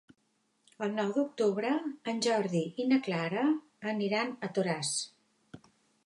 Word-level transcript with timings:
El 0.85 0.93
nou 0.99 1.09
d'octubre 1.17 1.73
en 2.13 2.21
Jordi 2.27 2.61
i 2.83 2.85
na 2.93 2.97
Clara 3.09 3.43
aniran 3.93 4.33
a 4.47 4.49
Toràs. 4.59 4.95